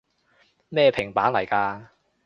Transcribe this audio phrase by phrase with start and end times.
[0.69, 1.89] 咩平板來㗎？